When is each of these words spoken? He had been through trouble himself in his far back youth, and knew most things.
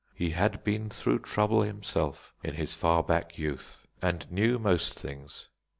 He 0.15 0.31
had 0.31 0.63
been 0.63 0.89
through 0.89 1.19
trouble 1.19 1.61
himself 1.61 2.33
in 2.43 2.55
his 2.55 2.73
far 2.73 3.03
back 3.03 3.37
youth, 3.37 3.85
and 4.01 4.25
knew 4.31 4.57
most 4.57 4.99
things. 4.99 5.49